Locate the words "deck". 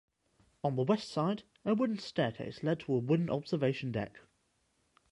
3.91-4.17